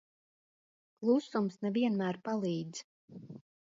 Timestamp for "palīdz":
2.31-2.87